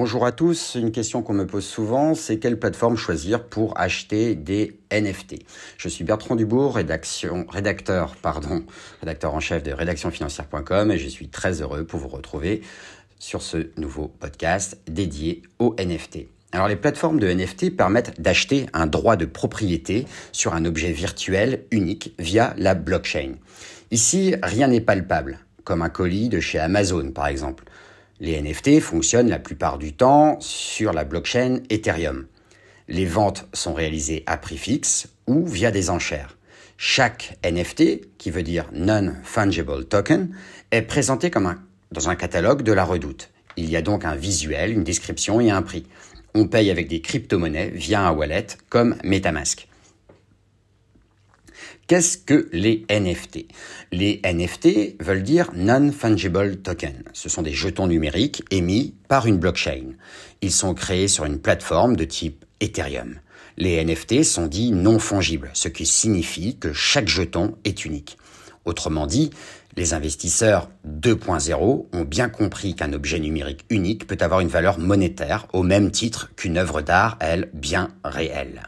Bonjour 0.00 0.24
à 0.24 0.30
tous, 0.30 0.76
une 0.76 0.92
question 0.92 1.22
qu'on 1.22 1.34
me 1.34 1.44
pose 1.44 1.66
souvent, 1.66 2.14
c'est 2.14 2.38
quelle 2.38 2.56
plateforme 2.56 2.96
choisir 2.96 3.42
pour 3.42 3.76
acheter 3.80 4.36
des 4.36 4.78
NFT 4.92 5.40
Je 5.76 5.88
suis 5.88 6.04
Bertrand 6.04 6.36
Dubourg, 6.36 6.76
rédacteur, 6.76 8.14
en 8.22 9.40
chef 9.40 9.64
de 9.64 9.72
rédactionfinancière.com 9.72 10.92
et 10.92 10.98
je 10.98 11.08
suis 11.08 11.26
très 11.26 11.62
heureux 11.62 11.82
pour 11.84 11.98
vous 11.98 12.06
retrouver 12.06 12.62
sur 13.18 13.42
ce 13.42 13.70
nouveau 13.76 14.06
podcast 14.06 14.78
dédié 14.86 15.42
aux 15.58 15.74
NFT. 15.80 16.28
Alors 16.52 16.68
les 16.68 16.76
plateformes 16.76 17.18
de 17.18 17.26
NFT 17.26 17.76
permettent 17.76 18.20
d'acheter 18.20 18.66
un 18.74 18.86
droit 18.86 19.16
de 19.16 19.24
propriété 19.24 20.06
sur 20.30 20.54
un 20.54 20.64
objet 20.64 20.92
virtuel 20.92 21.64
unique 21.72 22.14
via 22.20 22.54
la 22.56 22.76
blockchain. 22.76 23.32
Ici, 23.90 24.36
rien 24.44 24.68
n'est 24.68 24.80
palpable, 24.80 25.40
comme 25.64 25.82
un 25.82 25.88
colis 25.88 26.28
de 26.28 26.38
chez 26.38 26.60
Amazon 26.60 27.10
par 27.10 27.26
exemple. 27.26 27.64
Les 28.20 28.40
NFT 28.42 28.80
fonctionnent 28.80 29.28
la 29.28 29.38
plupart 29.38 29.78
du 29.78 29.92
temps 29.92 30.40
sur 30.40 30.92
la 30.92 31.04
blockchain 31.04 31.60
Ethereum. 31.70 32.26
Les 32.88 33.04
ventes 33.04 33.46
sont 33.52 33.74
réalisées 33.74 34.24
à 34.26 34.36
prix 34.38 34.58
fixe 34.58 35.08
ou 35.28 35.46
via 35.46 35.70
des 35.70 35.88
enchères. 35.88 36.36
Chaque 36.76 37.38
NFT, 37.44 38.16
qui 38.18 38.30
veut 38.30 38.42
dire 38.42 38.68
Non-Fungible 38.72 39.84
Token, 39.84 40.34
est 40.72 40.82
présenté 40.82 41.30
comme 41.30 41.54
dans 41.92 42.08
un 42.08 42.16
catalogue 42.16 42.62
de 42.62 42.72
la 42.72 42.84
redoute. 42.84 43.30
Il 43.56 43.70
y 43.70 43.76
a 43.76 43.82
donc 43.82 44.04
un 44.04 44.16
visuel, 44.16 44.72
une 44.72 44.84
description 44.84 45.40
et 45.40 45.50
un 45.50 45.62
prix. 45.62 45.86
On 46.34 46.46
paye 46.48 46.70
avec 46.70 46.88
des 46.88 47.00
crypto-monnaies 47.00 47.70
via 47.70 48.06
un 48.06 48.12
wallet 48.12 48.46
comme 48.68 48.96
Metamask. 49.04 49.68
Qu'est-ce 51.88 52.18
que 52.18 52.50
les 52.52 52.84
NFT 52.90 53.46
Les 53.92 54.20
NFT 54.22 55.02
veulent 55.02 55.22
dire 55.22 55.50
Non-Fungible 55.54 56.58
Token. 56.58 57.02
Ce 57.14 57.30
sont 57.30 57.40
des 57.40 57.54
jetons 57.54 57.86
numériques 57.86 58.44
émis 58.50 58.94
par 59.08 59.26
une 59.26 59.38
blockchain. 59.38 59.94
Ils 60.42 60.52
sont 60.52 60.74
créés 60.74 61.08
sur 61.08 61.24
une 61.24 61.38
plateforme 61.38 61.96
de 61.96 62.04
type 62.04 62.44
Ethereum. 62.60 63.14
Les 63.56 63.82
NFT 63.82 64.22
sont 64.22 64.48
dits 64.48 64.70
non 64.70 64.98
fongibles, 64.98 65.50
ce 65.54 65.68
qui 65.68 65.86
signifie 65.86 66.58
que 66.58 66.74
chaque 66.74 67.08
jeton 67.08 67.56
est 67.64 67.86
unique. 67.86 68.18
Autrement 68.66 69.06
dit, 69.06 69.30
les 69.74 69.94
investisseurs 69.94 70.68
2.0 70.86 71.86
ont 71.90 72.04
bien 72.04 72.28
compris 72.28 72.74
qu'un 72.74 72.92
objet 72.92 73.18
numérique 73.18 73.64
unique 73.70 74.06
peut 74.06 74.18
avoir 74.20 74.40
une 74.40 74.48
valeur 74.48 74.78
monétaire 74.78 75.46
au 75.54 75.62
même 75.62 75.90
titre 75.90 76.32
qu'une 76.36 76.58
œuvre 76.58 76.82
d'art, 76.82 77.16
elle, 77.20 77.48
bien 77.54 77.88
réelle. 78.04 78.60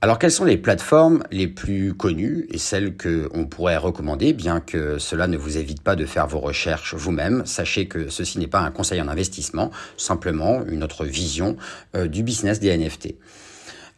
Alors 0.00 0.20
quelles 0.20 0.30
sont 0.30 0.44
les 0.44 0.56
plateformes 0.56 1.24
les 1.32 1.48
plus 1.48 1.92
connues 1.92 2.46
et 2.50 2.58
celles 2.58 2.96
que 2.96 3.28
on 3.34 3.46
pourrait 3.46 3.76
recommander, 3.76 4.32
bien 4.32 4.60
que 4.60 4.96
cela 4.98 5.26
ne 5.26 5.36
vous 5.36 5.58
évite 5.58 5.82
pas 5.82 5.96
de 5.96 6.04
faire 6.04 6.28
vos 6.28 6.38
recherches 6.38 6.94
vous-même? 6.94 7.44
Sachez 7.46 7.88
que 7.88 8.08
ceci 8.08 8.38
n'est 8.38 8.46
pas 8.46 8.60
un 8.60 8.70
conseil 8.70 9.00
en 9.00 9.08
investissement, 9.08 9.72
simplement 9.96 10.64
une 10.68 10.84
autre 10.84 11.04
vision 11.04 11.56
euh, 11.96 12.06
du 12.06 12.22
business 12.22 12.60
des 12.60 12.78
NFT. 12.78 13.16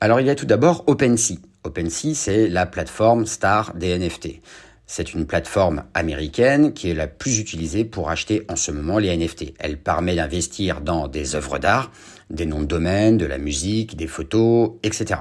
Alors 0.00 0.20
il 0.20 0.26
y 0.26 0.30
a 0.30 0.34
tout 0.34 0.44
d'abord 0.44 0.84
OpenSea. 0.86 1.38
OpenSea, 1.64 2.14
c'est 2.14 2.48
la 2.48 2.66
plateforme 2.66 3.24
star 3.24 3.72
des 3.72 3.98
NFT. 3.98 4.42
C'est 4.86 5.14
une 5.14 5.26
plateforme 5.26 5.84
américaine 5.94 6.72
qui 6.72 6.90
est 6.90 6.94
la 6.94 7.08
plus 7.08 7.40
utilisée 7.40 7.84
pour 7.84 8.08
acheter 8.08 8.44
en 8.48 8.54
ce 8.54 8.70
moment 8.70 8.98
les 8.98 9.16
NFT. 9.16 9.54
Elle 9.58 9.78
permet 9.78 10.14
d'investir 10.14 10.80
dans 10.80 11.08
des 11.08 11.34
œuvres 11.34 11.58
d'art, 11.58 11.90
des 12.30 12.46
noms 12.46 12.60
de 12.60 12.66
domaine, 12.66 13.18
de 13.18 13.26
la 13.26 13.38
musique, 13.38 13.96
des 13.96 14.06
photos, 14.06 14.72
etc. 14.84 15.20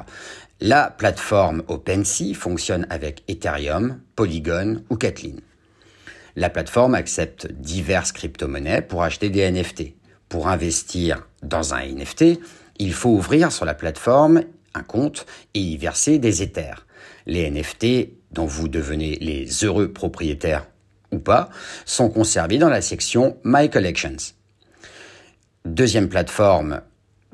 La 0.61 0.89
plateforme 0.89 1.63
OpenSea 1.67 2.35
fonctionne 2.35 2.85
avec 2.91 3.23
Ethereum, 3.27 3.99
Polygon 4.15 4.83
ou 4.89 4.97
Kathleen. 4.97 5.41
La 6.35 6.49
plateforme 6.49 6.95
accepte 6.95 7.51
diverses 7.51 8.11
crypto-monnaies 8.11 8.81
pour 8.83 9.03
acheter 9.03 9.29
des 9.29 9.49
NFT. 9.49 9.93
Pour 10.29 10.47
investir 10.47 11.27
dans 11.43 11.73
un 11.73 11.85
NFT, 11.85 12.39
il 12.77 12.93
faut 12.93 13.09
ouvrir 13.09 13.51
sur 13.51 13.65
la 13.65 13.73
plateforme 13.73 14.43
un 14.73 14.83
compte 14.83 15.25
et 15.53 15.59
y 15.59 15.77
verser 15.77 16.19
des 16.19 16.43
Ethers. 16.43 16.85
Les 17.25 17.49
NFT 17.49 18.14
dont 18.31 18.45
vous 18.45 18.67
devenez 18.67 19.17
les 19.21 19.47
heureux 19.63 19.91
propriétaires 19.91 20.67
ou 21.11 21.19
pas, 21.19 21.49
sont 21.85 22.09
conservés 22.09 22.57
dans 22.57 22.69
la 22.69 22.81
section 22.81 23.37
My 23.43 23.69
Collections. 23.69 24.17
Deuxième 25.65 26.09
plateforme 26.09 26.81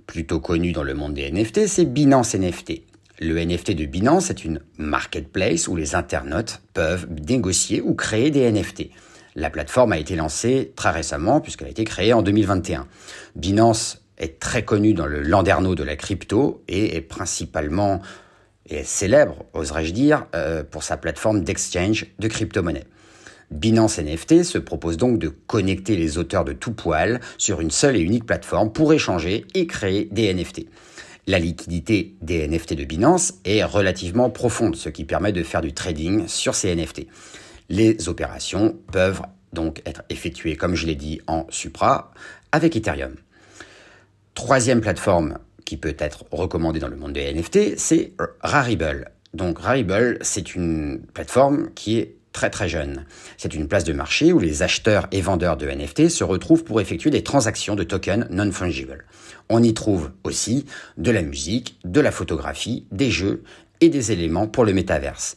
plutôt 0.05 0.39
connue 0.39 0.71
dans 0.71 0.83
le 0.83 0.93
monde 0.93 1.13
des 1.13 1.31
NFT, 1.31 1.67
c'est 1.67 1.85
Binance 1.85 2.35
NFT. 2.35 2.83
Le 3.19 3.43
NFT 3.43 3.71
de 3.71 3.85
Binance 3.85 4.29
est 4.29 4.43
une 4.43 4.61
marketplace 4.77 5.67
où 5.67 5.75
les 5.75 5.95
internautes 5.95 6.61
peuvent 6.73 7.07
négocier 7.27 7.81
ou 7.81 7.93
créer 7.93 8.31
des 8.31 8.51
NFT. 8.51 8.89
La 9.35 9.49
plateforme 9.49 9.93
a 9.93 9.97
été 9.97 10.15
lancée 10.15 10.73
très 10.75 10.89
récemment 10.89 11.39
puisqu'elle 11.39 11.67
a 11.67 11.71
été 11.71 11.83
créée 11.83 12.13
en 12.13 12.21
2021. 12.21 12.87
Binance 13.35 14.01
est 14.17 14.39
très 14.39 14.65
connue 14.65 14.93
dans 14.93 15.05
le 15.05 15.21
landerneau 15.21 15.75
de 15.75 15.83
la 15.83 15.95
crypto 15.95 16.63
et 16.67 16.95
est 16.95 17.01
principalement 17.01 18.01
et 18.69 18.83
célèbre, 18.83 19.45
oserais-je 19.53 19.91
dire, 19.91 20.25
euh, 20.35 20.63
pour 20.63 20.83
sa 20.83 20.97
plateforme 20.97 21.43
d'exchange 21.43 22.05
de 22.19 22.27
crypto-monnaies. 22.27 22.85
Binance 23.51 23.99
NFT 23.99 24.43
se 24.43 24.57
propose 24.57 24.95
donc 24.95 25.19
de 25.19 25.27
connecter 25.27 25.97
les 25.97 26.17
auteurs 26.17 26.45
de 26.45 26.53
tout 26.53 26.71
poil 26.71 27.19
sur 27.37 27.59
une 27.59 27.71
seule 27.71 27.97
et 27.97 28.01
unique 28.01 28.25
plateforme 28.25 28.71
pour 28.71 28.93
échanger 28.93 29.45
et 29.53 29.67
créer 29.67 30.07
des 30.11 30.33
NFT. 30.33 30.67
La 31.27 31.37
liquidité 31.37 32.15
des 32.21 32.47
NFT 32.47 32.73
de 32.73 32.85
Binance 32.85 33.33
est 33.45 33.63
relativement 33.63 34.29
profonde, 34.29 34.75
ce 34.75 34.89
qui 34.89 35.03
permet 35.03 35.33
de 35.33 35.43
faire 35.43 35.61
du 35.61 35.73
trading 35.73 36.27
sur 36.27 36.55
ces 36.55 36.73
NFT. 36.75 37.07
Les 37.69 38.09
opérations 38.09 38.77
peuvent 38.91 39.21
donc 39.53 39.81
être 39.85 40.03
effectuées, 40.09 40.55
comme 40.55 40.75
je 40.75 40.87
l'ai 40.87 40.95
dit, 40.95 41.19
en 41.27 41.45
Supra 41.49 42.11
avec 42.51 42.75
Ethereum. 42.75 43.15
Troisième 44.33 44.81
plateforme 44.81 45.37
peut 45.77 45.95
être 45.99 46.25
recommandé 46.31 46.79
dans 46.79 46.87
le 46.87 46.95
monde 46.95 47.13
des 47.13 47.33
NFT, 47.33 47.77
c'est 47.77 48.13
Rarible. 48.41 49.11
Donc 49.33 49.59
Rarible, 49.59 50.17
c'est 50.21 50.55
une 50.55 51.01
plateforme 51.13 51.69
qui 51.73 51.97
est 51.97 52.15
très 52.33 52.49
très 52.49 52.69
jeune. 52.69 53.05
C'est 53.37 53.53
une 53.53 53.67
place 53.67 53.83
de 53.83 53.93
marché 53.93 54.31
où 54.33 54.39
les 54.39 54.63
acheteurs 54.63 55.07
et 55.11 55.21
vendeurs 55.21 55.57
de 55.57 55.67
NFT 55.67 56.09
se 56.09 56.23
retrouvent 56.23 56.63
pour 56.63 56.81
effectuer 56.81 57.09
des 57.09 57.23
transactions 57.23 57.75
de 57.75 57.83
tokens 57.83 58.25
non 58.29 58.51
fungibles. 58.51 59.05
On 59.49 59.61
y 59.61 59.73
trouve 59.73 60.11
aussi 60.23 60.65
de 60.97 61.11
la 61.11 61.21
musique, 61.21 61.77
de 61.83 61.99
la 61.99 62.11
photographie, 62.11 62.85
des 62.91 63.11
jeux 63.11 63.43
et 63.81 63.89
des 63.89 64.11
éléments 64.11 64.47
pour 64.47 64.63
le 64.63 64.73
métaverse. 64.73 65.35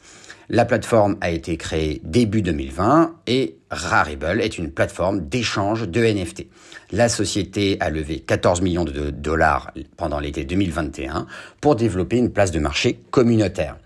La 0.51 0.67
plateforme 0.67 1.17
a 1.23 1.31
été 1.31 1.57
créée 1.57 2.03
début 2.05 2.43
2020 2.43 3.17
et 3.27 3.57
Rarible 3.71 4.43
est 4.43 4.59
une 4.59 4.71
plateforme 4.71 5.27
d'échange 5.27 5.89
de 5.89 6.05
NFT. 6.05 6.47
La 6.93 7.09
société 7.09 7.79
a 7.81 7.89
levé 7.89 8.21
14 8.21 8.61
millions 8.61 8.85
de 8.85 9.11
dollars 9.11 9.73
pendant 9.97 10.21
l'été 10.21 10.45
2021 10.45 11.27
pour 11.63 11.77
développer 11.77 12.19
une 12.19 12.31
place 12.31 12.51
de 12.51 12.59
marché 12.59 13.01
communautaire. 13.11 13.79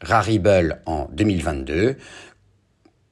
Rarible 0.00 0.80
en 0.86 1.08
2022 1.12 1.96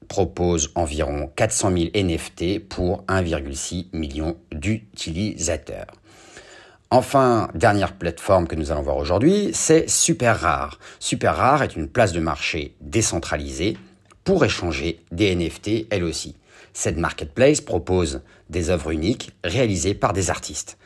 propose 0.07 0.71
environ 0.77 1.31
400 1.35 1.73
000 1.77 1.91
NFT 1.95 2.61
pour 2.69 3.03
1,6 3.07 3.87
million 3.93 4.37
d'utilisateurs. 4.53 5.87
Enfin, 6.95 7.49
dernière 7.55 7.95
plateforme 7.95 8.47
que 8.47 8.55
nous 8.55 8.71
allons 8.71 8.83
voir 8.83 8.99
aujourd'hui, 8.99 9.53
c'est 9.55 9.89
Super 9.89 10.39
Rare. 10.39 10.79
Super 10.99 11.35
Rare 11.35 11.63
est 11.63 11.75
une 11.75 11.89
place 11.89 12.13
de 12.13 12.21
marché 12.21 12.77
décentralisée 12.83 13.79
pour 14.25 14.45
échanger 14.45 15.01
des 15.11 15.35
NFT 15.35 15.87
elle 15.89 16.05
aussi. 16.05 16.37
Cette 16.75 16.99
marketplace 16.99 17.63
propose 17.63 18.21
des 18.51 18.69
œuvres 18.69 18.91
uniques 18.91 19.33
réalisées 19.43 19.95
par 19.95 20.13
des 20.13 20.29
artistes. 20.29 20.77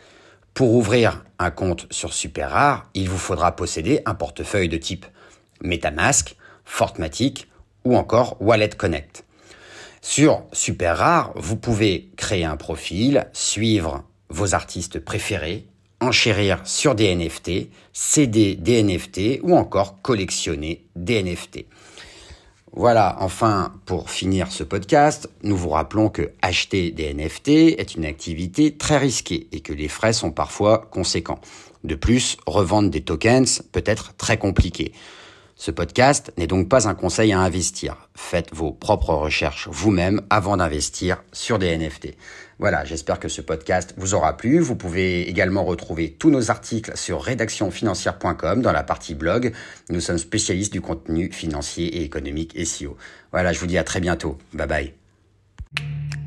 Pour 0.54 0.74
ouvrir 0.74 1.24
un 1.40 1.50
compte 1.50 1.88
sur 1.90 2.14
Super 2.14 2.52
Rare, 2.52 2.88
il 2.94 3.08
vous 3.08 3.18
faudra 3.18 3.56
posséder 3.56 4.02
un 4.06 4.14
portefeuille 4.14 4.68
de 4.68 4.76
type 4.76 5.06
MetaMask, 5.60 6.36
Fortmatic 6.64 7.48
ou 7.84 7.96
encore 7.96 8.36
Wallet 8.40 8.68
Connect. 8.68 9.24
Sur 10.02 10.44
Super 10.52 10.98
Rare, 10.98 11.32
vous 11.34 11.56
pouvez 11.56 12.12
créer 12.16 12.44
un 12.44 12.56
profil, 12.56 13.26
suivre 13.32 14.04
vos 14.28 14.54
artistes 14.54 15.00
préférés 15.00 15.66
enchérir 16.00 16.60
sur 16.64 16.94
des 16.94 17.14
NFT, 17.14 17.68
céder 17.92 18.54
des 18.54 18.82
NFT 18.82 19.40
ou 19.42 19.56
encore 19.56 20.00
collectionner 20.02 20.84
des 20.94 21.22
NFT. 21.22 21.64
Voilà, 22.72 23.16
enfin, 23.20 23.72
pour 23.86 24.10
finir 24.10 24.52
ce 24.52 24.62
podcast, 24.62 25.30
nous 25.42 25.56
vous 25.56 25.70
rappelons 25.70 26.10
que 26.10 26.32
acheter 26.42 26.90
des 26.90 27.14
NFT 27.14 27.48
est 27.78 27.94
une 27.94 28.04
activité 28.04 28.76
très 28.76 28.98
risquée 28.98 29.46
et 29.52 29.60
que 29.60 29.72
les 29.72 29.88
frais 29.88 30.12
sont 30.12 30.30
parfois 30.30 30.78
conséquents. 30.90 31.40
De 31.84 31.94
plus, 31.94 32.36
revendre 32.46 32.90
des 32.90 33.00
tokens 33.00 33.62
peut 33.72 33.84
être 33.86 34.14
très 34.16 34.36
compliqué. 34.36 34.92
Ce 35.58 35.70
podcast 35.70 36.32
n'est 36.36 36.46
donc 36.46 36.68
pas 36.68 36.86
un 36.86 36.94
conseil 36.94 37.32
à 37.32 37.40
investir. 37.40 38.10
Faites 38.14 38.54
vos 38.54 38.72
propres 38.72 39.14
recherches 39.14 39.68
vous-même 39.72 40.20
avant 40.28 40.58
d'investir 40.58 41.24
sur 41.32 41.58
des 41.58 41.74
NFT. 41.76 42.14
Voilà, 42.58 42.84
j'espère 42.84 43.18
que 43.18 43.28
ce 43.28 43.40
podcast 43.40 43.94
vous 43.96 44.14
aura 44.14 44.36
plu. 44.36 44.58
Vous 44.60 44.76
pouvez 44.76 45.28
également 45.28 45.64
retrouver 45.64 46.12
tous 46.12 46.30
nos 46.30 46.50
articles 46.50 46.94
sur 46.94 47.22
rédactionfinancière.com 47.22 48.60
dans 48.60 48.72
la 48.72 48.82
partie 48.82 49.14
blog. 49.14 49.52
Nous 49.88 50.00
sommes 50.00 50.18
spécialistes 50.18 50.74
du 50.74 50.82
contenu 50.82 51.32
financier 51.32 51.86
et 51.86 52.02
économique 52.02 52.54
SEO. 52.66 52.98
Voilà, 53.32 53.54
je 53.54 53.58
vous 53.58 53.66
dis 53.66 53.78
à 53.78 53.84
très 53.84 54.00
bientôt. 54.00 54.36
Bye 54.52 54.68
bye. 54.68 56.25